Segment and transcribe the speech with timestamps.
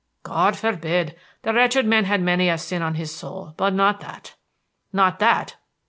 [0.23, 1.15] "God forbid!
[1.43, 4.33] the wretched man had many a sin on his soul, but not that."
[4.91, 5.57] "Not that!"